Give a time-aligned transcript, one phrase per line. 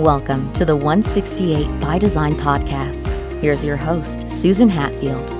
[0.00, 3.18] Welcome to the 168 by Design podcast.
[3.42, 5.30] Here's your host, Susan Hatfield.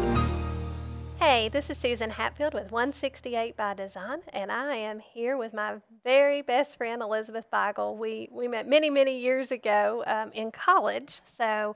[1.18, 5.76] Hey, this is Susan Hatfield with 168 by Design, and I am here with my
[6.04, 7.96] very best friend, Elizabeth Beigel.
[7.96, 11.74] We, we met many, many years ago um, in college, so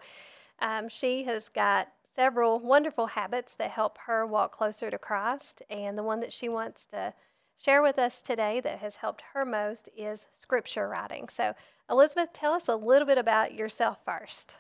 [0.59, 5.97] um, she has got several wonderful habits that help her walk closer to Christ, and
[5.97, 7.15] the one that she wants to
[7.57, 11.29] share with us today that has helped her most is scripture writing.
[11.29, 11.55] So,
[11.91, 14.57] Elizabeth, tell us a little bit about yourself first.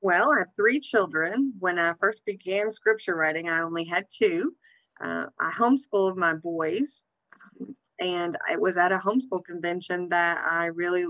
[0.00, 1.52] Well, I have three children.
[1.58, 4.54] When I first began scripture writing, I only had two.
[5.02, 7.04] Uh, I homeschooled my boys,
[8.00, 11.04] and it was at a homeschool convention that I really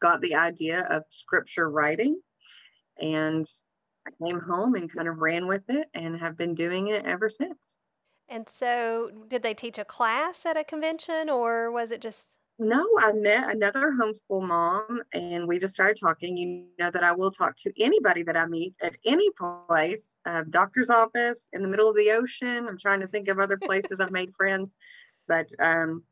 [0.00, 2.20] got the idea of scripture writing.
[2.98, 3.46] And
[4.06, 7.28] I came home and kind of ran with it and have been doing it ever
[7.28, 7.76] since.
[8.32, 12.38] And so, did they teach a class at a convention or was it just?
[12.58, 16.38] No, I met another homeschool mom and we just started talking.
[16.38, 20.44] You know that I will talk to anybody that I meet at any place, uh,
[20.48, 22.66] doctor's office, in the middle of the ocean.
[22.66, 24.78] I'm trying to think of other places I've made friends,
[25.28, 26.02] but um,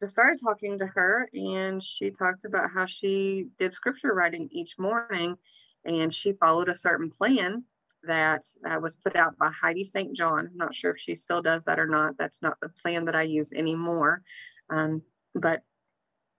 [0.00, 4.74] just started talking to her and she talked about how she did scripture writing each
[4.78, 5.36] morning
[5.84, 7.62] and she followed a certain plan
[8.04, 10.14] that uh, was put out by Heidi St.
[10.16, 10.48] John.
[10.50, 12.14] I'm not sure if she still does that or not.
[12.18, 14.22] That's not the plan that I use anymore.
[14.70, 15.02] Um,
[15.34, 15.62] but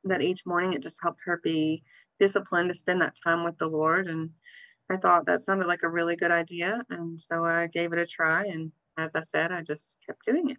[0.06, 1.84] that each morning it just helped her be
[2.20, 4.08] disciplined to spend that time with the Lord.
[4.08, 4.30] And
[4.90, 6.84] I thought that sounded like a really good idea.
[6.90, 8.46] And so I gave it a try.
[8.46, 10.58] And as I said, I just kept doing it.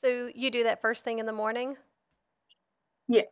[0.00, 1.76] So you do that first thing in the morning?
[3.08, 3.26] Yes.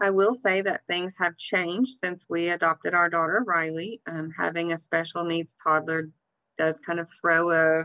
[0.00, 4.00] I will say that things have changed since we adopted our daughter, Riley.
[4.06, 6.10] Um, having a special needs toddler
[6.56, 7.80] does kind of throw a,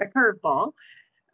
[0.00, 0.72] a curveball.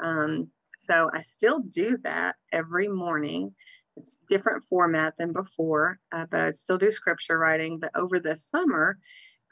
[0.00, 0.48] Um,
[0.82, 3.54] so I still do that every morning.
[3.96, 7.78] It's different format than before, uh, but I still do scripture writing.
[7.78, 8.98] But over the summer,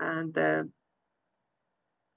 [0.03, 0.71] uh, the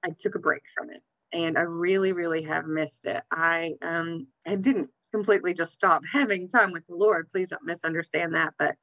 [0.04, 1.02] I took a break from it,
[1.34, 3.22] and I really, really have missed it.
[3.32, 7.30] I um, I didn't completely just stop having time with the Lord.
[7.32, 8.54] Please don't misunderstand that.
[8.58, 8.76] But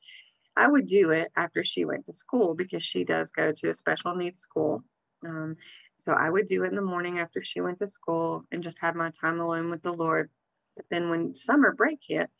[0.57, 3.75] I would do it after she went to school because she does go to a
[3.75, 4.83] special needs school.
[5.27, 5.57] Um,
[6.01, 8.81] so I would do it in the morning after she went to school and just
[8.81, 10.31] have my time alone with the Lord.
[10.77, 12.31] But then when summer break hit,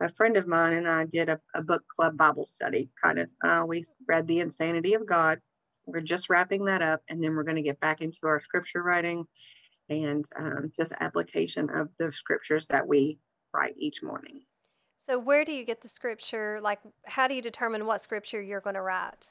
[0.00, 3.28] a friend of mine and I did a, a book club Bible study kind of.
[3.44, 5.38] Uh, we read The Insanity of God.
[5.86, 8.82] We're just wrapping that up, and then we're going to get back into our scripture
[8.82, 9.26] writing
[9.88, 13.18] and um, just application of the scriptures that we
[13.52, 14.42] write each morning.
[15.06, 16.60] So, where do you get the scripture?
[16.62, 19.30] Like, how do you determine what scripture you're going to write?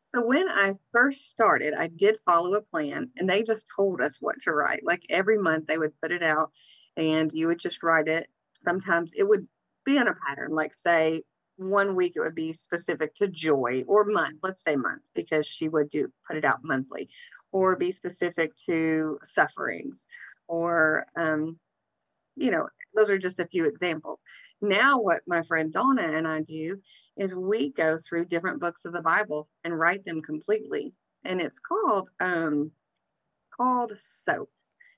[0.00, 4.18] So, when I first started, I did follow a plan and they just told us
[4.20, 4.84] what to write.
[4.84, 6.52] Like every month, they would put it out
[6.96, 8.28] and you would just write it.
[8.64, 9.46] Sometimes it would
[9.84, 11.22] be in a pattern, like, say,
[11.56, 15.68] one week it would be specific to joy or month, let's say month, because she
[15.68, 17.08] would do put it out monthly,
[17.52, 20.06] or be specific to sufferings
[20.48, 21.58] or um,
[22.36, 24.22] you know, those are just a few examples.
[24.60, 26.80] Now, what my friend Donna and I do
[27.16, 30.92] is we go through different books of the Bible and write them completely.
[31.24, 32.70] And it's called um
[33.56, 33.92] called
[34.26, 34.50] soap.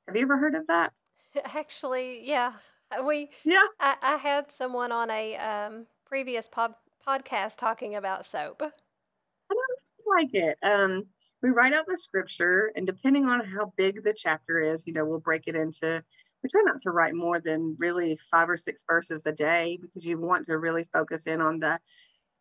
[0.07, 0.93] Have you ever heard of that?
[1.45, 2.55] Actually, yeah.
[2.91, 3.67] Uh, we yeah.
[3.81, 6.75] I, I had someone on a um, previous pod,
[7.07, 8.63] podcast talking about soap.
[8.63, 10.59] I don't like it.
[10.63, 11.05] Um,
[11.43, 15.05] we write out the scripture, and depending on how big the chapter is, you know,
[15.05, 16.05] we'll break it into
[16.43, 20.05] we try not to write more than really five or six verses a day because
[20.05, 21.79] you want to really focus in on the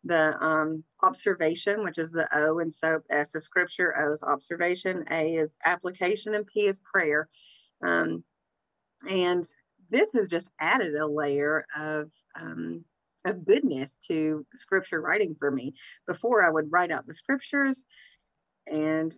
[0.04, 5.04] the um, observation, which is the O, and so S is scripture, O is observation,
[5.12, 7.28] A is application, and P is prayer.
[7.86, 8.24] Um,
[9.08, 9.46] and
[9.90, 12.10] this has just added a layer of
[12.40, 12.84] um,
[13.24, 15.74] of goodness to scripture writing for me.
[16.08, 17.84] Before I would write out the scriptures,
[18.66, 19.16] and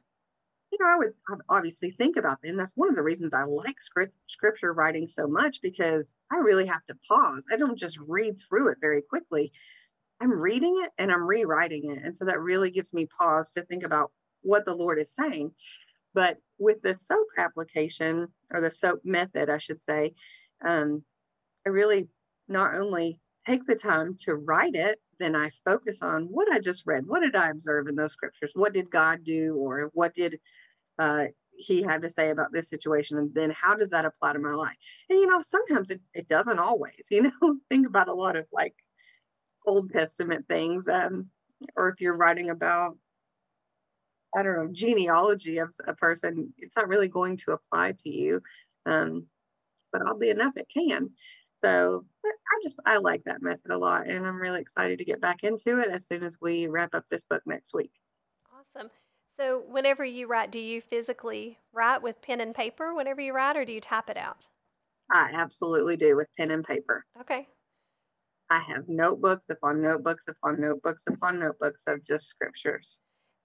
[0.78, 2.56] you know, I would obviously think about them.
[2.56, 6.66] That's one of the reasons I like script, scripture writing so much because I really
[6.66, 7.44] have to pause.
[7.52, 9.52] I don't just read through it very quickly.
[10.20, 12.02] I'm reading it and I'm rewriting it.
[12.02, 14.10] And so that really gives me pause to think about
[14.42, 15.52] what the Lord is saying.
[16.12, 20.14] But with the soap application or the soap method, I should say,
[20.66, 21.04] um,
[21.66, 22.08] I really
[22.48, 26.82] not only take the time to write it, then I focus on what I just
[26.86, 27.06] read.
[27.06, 28.50] What did I observe in those scriptures?
[28.54, 29.56] What did God do?
[29.56, 30.40] Or what did
[30.98, 31.24] uh,
[31.56, 34.54] he had to say about this situation and then how does that apply to my
[34.54, 34.76] life
[35.08, 38.46] and you know sometimes it, it doesn't always you know think about a lot of
[38.52, 38.74] like
[39.66, 41.28] old testament things um,
[41.76, 42.98] or if you're writing about
[44.36, 48.40] i don't know genealogy of a person it's not really going to apply to you
[48.86, 49.26] um,
[49.92, 51.10] but oddly enough it can
[51.60, 55.20] so I just I like that method a lot, and I'm really excited to get
[55.20, 57.92] back into it as soon as we wrap up this book next week.
[58.52, 58.90] Awesome.
[59.38, 63.56] So, whenever you write, do you physically write with pen and paper whenever you write,
[63.56, 64.46] or do you type it out?
[65.10, 67.04] I absolutely do with pen and paper.
[67.20, 67.48] Okay.
[68.50, 73.00] I have notebooks upon notebooks upon notebooks upon notebooks of just scriptures.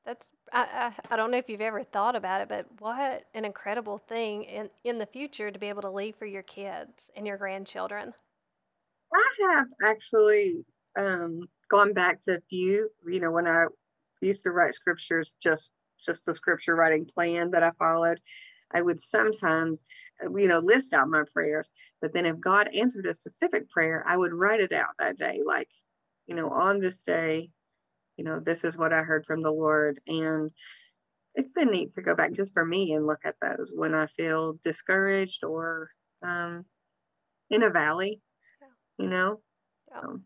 [0.05, 3.45] That's I, I, I don't know if you've ever thought about it, but what an
[3.45, 7.25] incredible thing in in the future to be able to leave for your kids and
[7.25, 8.13] your grandchildren.
[9.13, 10.63] I have actually
[10.97, 12.89] um, gone back to a few.
[13.07, 13.65] You know, when I
[14.21, 15.71] used to write scriptures, just
[16.05, 18.19] just the scripture writing plan that I followed,
[18.73, 19.79] I would sometimes,
[20.23, 21.71] uh, you know, list out my prayers.
[22.01, 25.41] But then if God answered a specific prayer, I would write it out that day,
[25.45, 25.69] like,
[26.27, 27.49] you know, on this day,
[28.17, 29.99] you know, this is what I heard from the Lord.
[30.07, 30.51] And
[31.35, 34.07] it's been neat to go back just for me and look at those when I
[34.07, 35.89] feel discouraged or
[36.21, 36.65] um,
[37.49, 38.21] in a valley,
[38.97, 39.39] you know.
[39.89, 40.19] So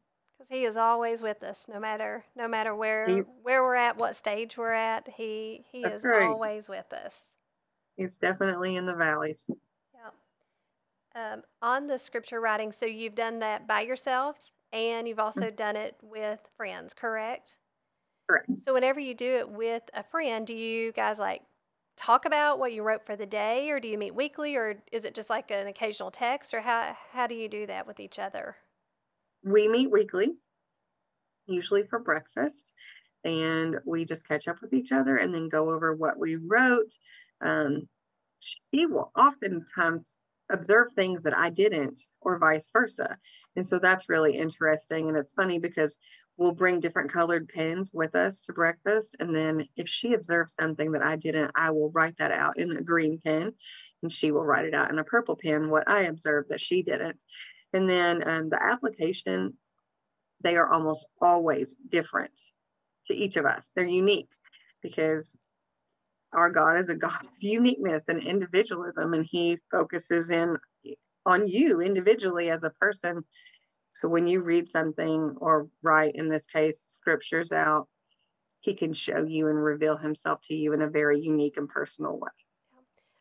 [0.44, 3.98] because he is always with us no matter no matter where he, where we're at
[3.98, 6.24] what stage we're at he he is right.
[6.24, 7.16] always with us.
[7.96, 9.46] He's definitely in the valleys.
[9.94, 14.38] Yeah um, on the scripture writing so you've done that by yourself
[14.72, 15.56] and you've also mm-hmm.
[15.56, 17.58] done it with friends correct?
[18.30, 18.50] Correct.
[18.64, 21.42] So whenever you do it with a friend do you guys like
[21.96, 25.06] talk about what you wrote for the day or do you meet weekly or is
[25.06, 28.18] it just like an occasional text or how how do you do that with each
[28.18, 28.56] other
[29.44, 30.34] we meet weekly,
[31.48, 32.72] usually for breakfast,
[33.24, 36.94] and we just catch up with each other and then go over what we wrote.
[37.44, 37.88] Um,
[38.40, 40.18] she will oftentimes
[40.52, 43.18] observe things that I didn't, or vice versa.
[43.56, 45.08] And so that's really interesting.
[45.08, 45.98] And it's funny because
[46.38, 49.16] we'll bring different colored pens with us to breakfast.
[49.20, 52.76] And then if she observes something that I didn't, I will write that out in
[52.76, 53.54] a green pen
[54.02, 56.84] and she will write it out in a purple pen, what I observed that she
[56.84, 57.18] didn't.
[57.74, 59.54] And then um, the application,
[60.44, 62.32] they are almost always different
[63.08, 63.68] to each of us.
[63.76, 64.30] They're unique
[64.82, 65.36] because
[66.34, 70.58] our God is a God of uniqueness and individualism, and He focuses in
[71.26, 73.24] on you individually as a person.
[73.94, 77.88] So when you read something or write, in this case, scriptures out,
[78.62, 82.20] He can show you and reveal Himself to you in a very unique and personal
[82.20, 82.32] way.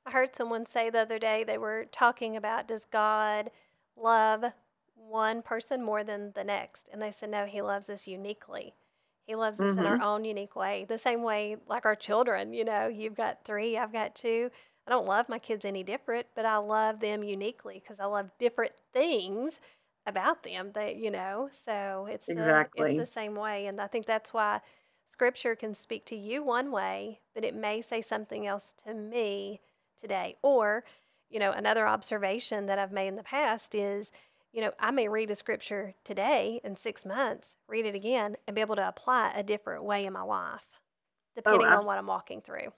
[0.06, 3.50] I heard someone say the other day they were talking about does God
[3.96, 4.44] love
[4.94, 6.88] one person more than the next.
[6.92, 8.74] And they said, no, he loves us uniquely.
[9.26, 9.78] He loves us mm-hmm.
[9.78, 10.04] in our mm-hmm.
[10.04, 10.84] own unique way.
[10.88, 14.50] The same way, like our children, you know, you've got three, I've got two.
[14.86, 18.30] I don't love my kids any different, but I love them uniquely because I love
[18.40, 19.60] different things
[20.06, 22.96] about them that, you know, so it's, exactly.
[22.96, 23.66] the, it's the same way.
[23.66, 24.60] And I think that's why
[25.08, 29.60] scripture can speak to you one way, but it may say something else to me
[30.00, 30.36] today.
[30.42, 30.82] Or
[31.32, 34.12] you know, another observation that I've made in the past is,
[34.52, 38.54] you know, I may read a scripture today in six months, read it again, and
[38.54, 40.78] be able to apply a different way in my life, oh,
[41.36, 42.72] depending oh, on what I'm walking through.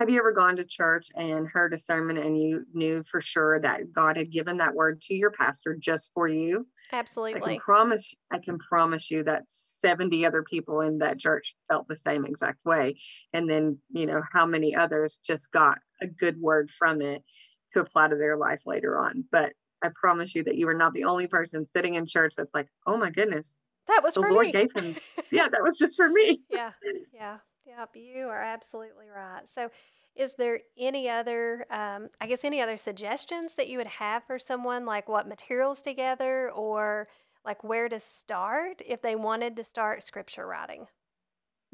[0.00, 3.58] Have you ever gone to church and heard a sermon and you knew for sure
[3.60, 6.68] that God had given that word to your pastor just for you?
[6.92, 7.42] Absolutely.
[7.42, 9.42] I can promise I can promise you that
[9.84, 12.96] 70 other people in that church felt the same exact way.
[13.32, 17.24] And then, you know, how many others just got a good word from it
[17.72, 19.24] to apply to their life later on.
[19.32, 19.52] But
[19.82, 22.68] I promise you that you are not the only person sitting in church that's like,
[22.86, 23.60] oh my goodness.
[23.88, 24.52] That was the Lord me.
[24.52, 24.94] gave him.
[25.32, 26.40] Yeah, that was just for me.
[26.50, 26.70] yeah.
[27.12, 27.38] Yeah.
[27.68, 29.42] Yep, you are absolutely right.
[29.54, 29.70] So,
[30.18, 34.38] is there any other, um, I guess, any other suggestions that you would have for
[34.38, 37.08] someone, like what materials together or
[37.44, 40.86] like where to start if they wanted to start scripture writing?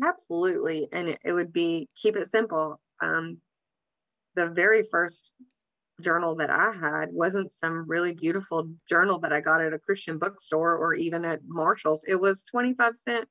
[0.04, 0.88] Absolutely.
[0.92, 2.80] And it, it would be keep it simple.
[3.02, 3.38] Um,
[4.36, 5.30] the very first
[6.00, 10.18] journal that I had wasn't some really beautiful journal that I got at a Christian
[10.18, 12.04] bookstore or even at Marshall's.
[12.06, 13.28] It was 25 cent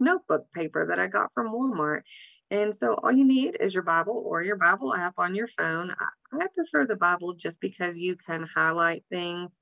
[0.00, 2.02] notebook paper that I got from Walmart.
[2.50, 5.94] And so all you need is your Bible or your Bible app on your phone.
[5.98, 9.58] I, I prefer the Bible just because you can highlight things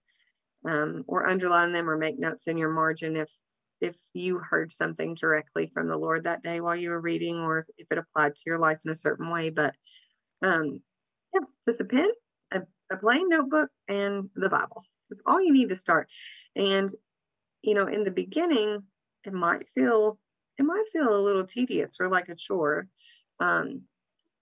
[0.69, 3.31] um, or underline them or make notes in your margin if
[3.83, 7.59] if you heard something directly from the Lord that day while you were reading or
[7.59, 9.51] if, if it applied to your life in a certain way.
[9.51, 9.75] But
[10.43, 10.81] um,
[11.35, 12.11] yeah, just a pen,
[12.53, 14.83] a, a plain notebook, and the Bible.
[15.11, 16.09] That's all you need to start.
[16.55, 16.91] And
[17.63, 18.83] you know, in the beginning,
[19.25, 20.19] it might feel
[20.59, 22.89] it might feel a little tedious or like a chore.
[23.41, 23.83] Um,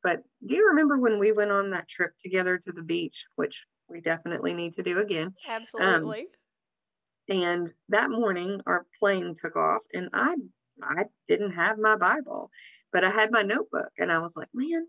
[0.02, 3.64] but do you remember when we went on that trip together to the beach, which
[3.88, 5.34] we definitely need to do again?
[5.48, 6.20] Absolutely.
[6.20, 10.36] Um, and that morning, our plane took off, and I
[10.82, 12.50] I didn't have my Bible,
[12.92, 14.86] but I had my notebook, and I was like, man.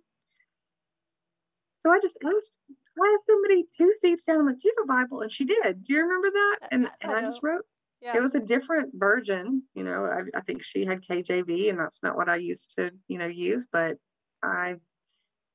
[1.79, 2.59] So I just asked
[2.95, 4.39] why is somebody two seats down?
[4.39, 5.21] I'm like, do you have a Bible?
[5.21, 5.83] And she did.
[5.83, 6.67] Do you remember that?
[6.71, 7.65] And I, and I, just wrote.
[8.01, 8.17] Yeah.
[8.17, 10.05] It was a different version, you know.
[10.05, 13.25] I, I think she had KJV, and that's not what I used to, you know,
[13.25, 13.65] use.
[13.71, 13.97] But
[14.43, 14.75] I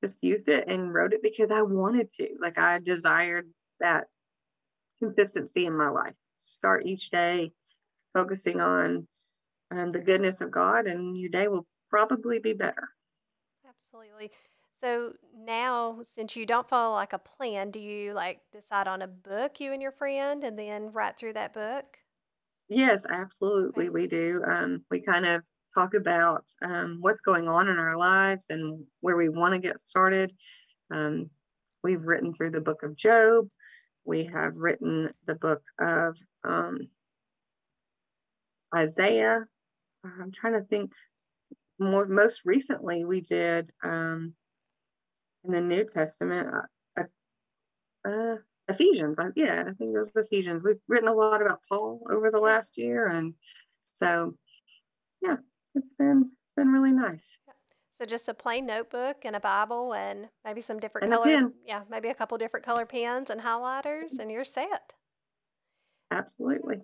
[0.03, 2.29] just used it and wrote it because I wanted to.
[2.41, 4.07] Like I desired that
[4.99, 6.15] consistency in my life.
[6.39, 7.51] Start each day
[8.13, 9.07] focusing on
[9.71, 12.89] um, the goodness of God, and your day will probably be better.
[13.67, 14.31] Absolutely.
[14.79, 19.07] So now, since you don't follow like a plan, do you like decide on a
[19.07, 22.00] book you and your friend and then write through that book?
[22.71, 24.41] Yes, absolutely, we do.
[24.47, 25.43] Um, we kind of
[25.75, 29.85] talk about um, what's going on in our lives and where we want to get
[29.85, 30.33] started.
[30.89, 31.29] Um,
[31.83, 33.49] we've written through the book of Job.
[34.05, 36.87] We have written the book of um,
[38.73, 39.43] Isaiah.
[40.05, 40.93] I'm trying to think.
[41.77, 44.33] More, most recently, we did um,
[45.43, 46.47] in the New Testament,
[46.97, 47.03] uh,
[48.07, 48.35] uh,
[48.73, 49.19] Ephesians.
[49.19, 50.63] Uh, yeah, I think it was Ephesians.
[50.63, 53.33] We've written a lot about Paul over the last year, and
[53.93, 54.35] so
[55.21, 55.37] yeah,
[55.75, 57.37] it's been it's been really nice.
[57.93, 61.81] So just a plain notebook and a Bible and maybe some different And color, yeah,
[61.89, 64.93] maybe a couple different color pens and highlighters, and you're set.
[66.09, 66.77] Absolutely.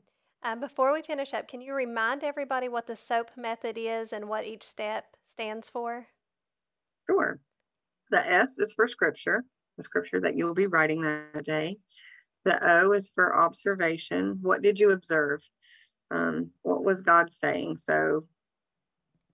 [0.44, 4.29] Um, before we finish up, can you remind everybody what the SOAP method is and
[4.29, 6.06] what each step stands for?
[7.10, 7.39] Sure.
[8.12, 9.44] The S is for scripture,
[9.77, 11.77] the scripture that you will be writing that day.
[12.46, 14.39] The O is for observation.
[14.41, 15.41] What did you observe?
[16.12, 17.77] Um, what was God saying?
[17.77, 18.25] So,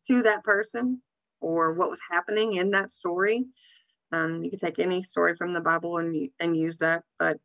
[0.08, 1.02] to that person,
[1.44, 3.46] or what was happening in that story.
[4.12, 7.04] Um, you could take any story from the Bible and and use that.
[7.20, 7.38] But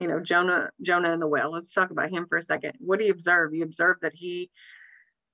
[0.00, 1.52] you know, Jonah, Jonah in the well.
[1.52, 2.74] Let's talk about him for a second.
[2.80, 3.54] What do you observe?
[3.54, 4.50] You observe that he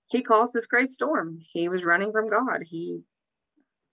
[0.09, 1.38] he caused this great storm.
[1.52, 2.62] He was running from God.
[2.64, 3.00] He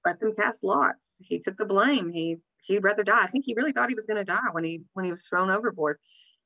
[0.03, 1.15] let them cast lots.
[1.19, 2.12] He took the blame.
[2.12, 3.24] He he'd rather die.
[3.24, 5.27] I think he really thought he was going to die when he when he was
[5.27, 5.97] thrown overboard.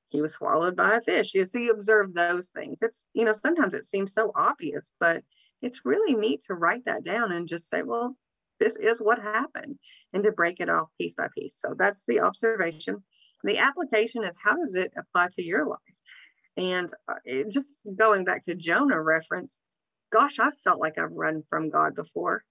[0.10, 1.34] He was swallowed by a fish.
[1.34, 2.80] You see, you observe those things.
[2.82, 5.24] It's you know sometimes it seems so obvious, but
[5.62, 8.16] it's really neat to write that down and just say, well,
[8.60, 9.78] this is what happened,
[10.14, 11.58] and to break it off piece by piece.
[11.60, 13.04] So that's the observation.
[13.44, 15.80] The application is how does it apply to your life?
[16.58, 19.60] And uh, it, just going back to Jonah reference,
[20.12, 22.44] gosh, I felt like I've run from God before.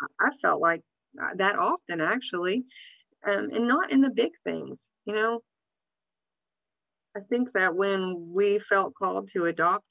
[0.00, 0.82] I- I felt like
[1.20, 2.64] uh, that often actually,
[3.26, 4.88] um, and not in the big things.
[5.04, 5.40] You know,
[7.16, 9.86] I think that when we felt called to adopt,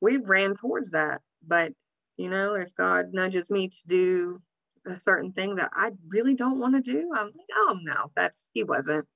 [0.00, 1.20] we ran towards that.
[1.46, 1.72] But,
[2.16, 4.42] you know, if God nudges me to do
[4.86, 8.46] a certain thing that I really don't want to do, I'm like, oh no, that's
[8.52, 9.06] he wasn't.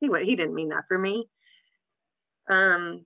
[0.00, 1.28] He wa- he didn't mean that for me.
[2.48, 3.04] Um,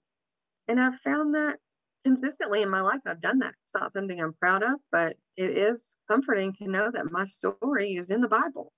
[0.68, 1.58] and I've found that
[2.04, 3.54] consistently in my life, I've done that.
[3.64, 7.94] It's not something I'm proud of, but it is comforting to know that my story
[7.94, 8.72] is in the Bible.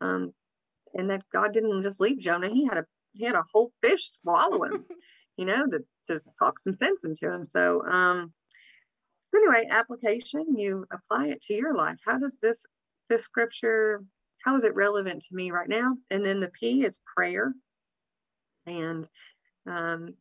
[0.00, 0.32] Um,
[0.94, 2.48] and that God didn't just leave Jonah.
[2.48, 4.84] He had a he had a whole fish swallow him,
[5.36, 7.44] you know, to, to talk some sense into him.
[7.44, 8.32] So um
[9.34, 11.98] anyway, application, you apply it to your life.
[12.04, 12.64] How does this
[13.08, 14.02] this scripture,
[14.44, 15.96] how is it relevant to me right now?
[16.10, 17.52] And then the P is prayer.
[18.66, 19.08] And
[19.66, 20.14] um,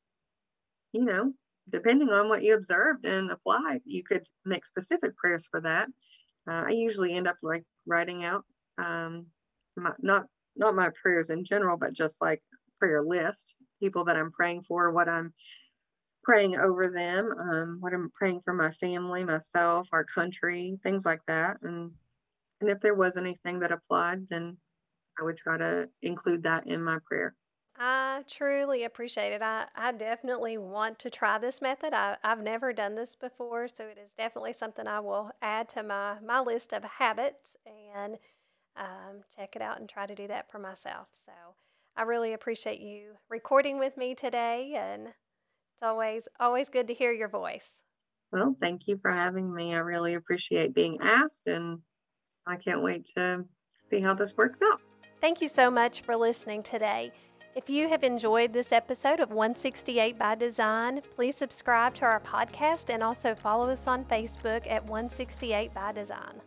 [0.92, 1.34] you know,
[1.70, 5.88] depending on what you observed and applied, you could make specific prayers for that.
[6.48, 8.46] Uh, I usually end up like writing out
[8.78, 9.26] um,
[9.78, 12.42] my, not not my prayers in general, but just like
[12.80, 15.34] prayer list, people that I'm praying for, what I'm
[16.24, 21.22] praying over them, um, what I'm praying for my family, myself, our country, things like
[21.28, 21.58] that.
[21.62, 21.92] And
[22.62, 24.58] and if there was anything that applied, then
[25.20, 27.36] I would try to include that in my prayer.
[27.78, 29.42] I truly appreciate it.
[29.42, 31.94] I, I definitely want to try this method.
[31.94, 35.84] I, I've never done this before, so it is definitely something I will add to
[35.84, 38.18] my, my list of habits and
[38.78, 41.08] um, check it out and try to do that for myself.
[41.26, 41.32] So
[41.96, 47.12] I really appreciate you recording with me today, and it's always always good to hear
[47.12, 47.70] your voice.
[48.32, 49.74] Well, thank you for having me.
[49.74, 51.80] I really appreciate being asked, and
[52.46, 53.46] I can't wait to
[53.90, 54.82] see how this works out.
[55.22, 57.12] Thank you so much for listening today.
[57.56, 62.94] If you have enjoyed this episode of 168 by Design, please subscribe to our podcast
[62.94, 66.42] and also follow us on Facebook at 168 by Design.